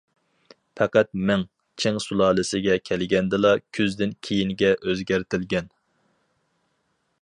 [0.79, 1.43] پەقەت مىڭ،
[1.83, 5.75] چىڭ سۇلالىسىگە كەلگەندىلا كۈزدىن كېيىنگە ئۆزگەرتىلگەن.